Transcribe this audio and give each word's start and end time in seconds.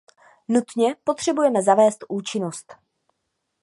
Nutně 0.47 0.95
potřebujeme 1.03 1.61
zavést 1.63 2.03
účinnost. 2.09 2.75